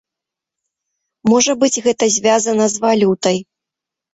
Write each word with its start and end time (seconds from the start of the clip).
Можа 1.33 1.55
быць 1.65 1.81
гэта 1.89 2.03
звязана 2.17 2.65
з 2.77 2.85
валютай. 2.87 3.37